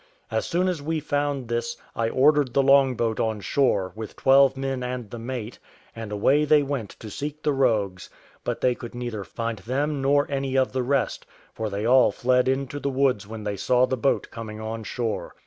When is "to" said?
7.01-7.11